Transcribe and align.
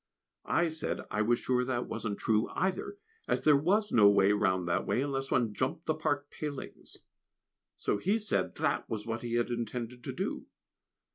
I 0.49 0.69
said 0.69 1.01
I 1.11 1.21
was 1.21 1.37
sure 1.37 1.63
that 1.63 1.85
wasn't 1.85 2.17
true 2.17 2.49
either, 2.55 2.97
as 3.27 3.43
there 3.43 3.55
was 3.55 3.91
no 3.91 4.09
way 4.09 4.31
round 4.31 4.67
that 4.67 4.87
way, 4.87 5.03
unless 5.03 5.29
one 5.29 5.53
jumped 5.53 5.85
the 5.85 5.93
park 5.93 6.31
palings. 6.31 6.97
So 7.75 7.99
he 7.99 8.17
said 8.17 8.55
that 8.55 8.89
was 8.89 9.05
what 9.05 9.21
he 9.21 9.35
had 9.35 9.51
intended 9.51 10.03
to 10.05 10.11
do. 10.11 10.47